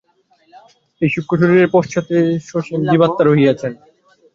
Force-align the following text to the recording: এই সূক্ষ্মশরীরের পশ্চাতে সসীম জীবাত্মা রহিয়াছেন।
এই 1.01 1.09
সূক্ষ্মশরীরের 1.13 1.73
পশ্চাতে 1.75 2.17
সসীম 2.49 2.81
জীবাত্মা 2.91 3.23
রহিয়াছেন। 3.25 3.71